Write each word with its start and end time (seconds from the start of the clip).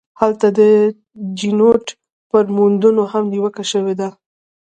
هلته 0.19 0.47
د 0.59 0.59
چینوت 1.37 1.85
پر 2.29 2.45
موندنو 2.55 3.03
هم 3.11 3.23
نیوکه 3.31 3.63
شوې 3.71 3.93
ده. 3.99 4.09